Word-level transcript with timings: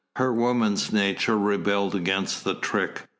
Her 0.15 0.33
woman's 0.33 0.91
nature 0.91 1.37
rebelled 1.37 1.93
against 1.93 2.43
the 2.43 2.55
trick. 2.55 3.05